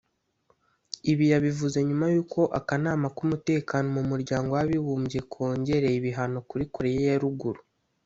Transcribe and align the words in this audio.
Ibi 1.11 1.25
yabivuze 1.33 1.77
nyuma 1.87 2.05
y’uko 2.13 2.39
Akanama 2.59 3.07
k’Umutekano 3.15 3.87
mu 3.97 4.03
Muryango 4.11 4.49
w’Abibumbye 4.57 5.19
kongereye 5.31 5.95
ibihano 5.97 6.37
kuri 6.49 6.65
Koreya 6.73 7.03
ya 7.09 7.21
Ruguru 7.23 7.61